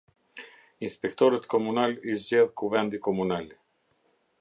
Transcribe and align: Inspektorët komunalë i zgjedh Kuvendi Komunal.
Inspektorët 0.87 1.45
komunalë 1.55 2.01
i 2.13 2.17
zgjedh 2.25 2.53
Kuvendi 2.63 3.05
Komunal. 3.09 3.51